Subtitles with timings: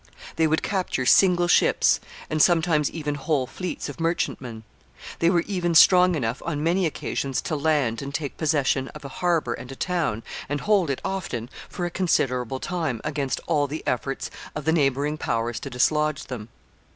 [0.35, 4.63] They would capture single ships, and sometimes even whole fleets of merchantmen.
[5.19, 9.09] They were even strong enough on many occasions to land and take possession of a
[9.21, 13.83] harbor and a town, and hold it, often, for a considerable time, against all the
[13.85, 16.49] efforts of the neighboring powers to dislodge them.